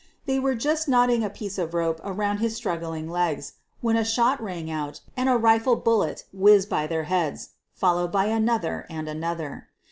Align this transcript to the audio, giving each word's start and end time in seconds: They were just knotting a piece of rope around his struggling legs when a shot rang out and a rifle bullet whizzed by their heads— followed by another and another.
They 0.25 0.39
were 0.39 0.55
just 0.55 0.89
knotting 0.89 1.23
a 1.23 1.29
piece 1.29 1.59
of 1.59 1.75
rope 1.75 2.01
around 2.03 2.39
his 2.39 2.55
struggling 2.55 3.07
legs 3.07 3.53
when 3.81 3.95
a 3.95 4.03
shot 4.03 4.41
rang 4.41 4.71
out 4.71 5.01
and 5.15 5.29
a 5.29 5.37
rifle 5.37 5.75
bullet 5.75 6.23
whizzed 6.33 6.69
by 6.69 6.87
their 6.87 7.03
heads— 7.03 7.49
followed 7.75 8.11
by 8.11 8.25
another 8.25 8.87
and 8.89 9.07
another. 9.07 9.67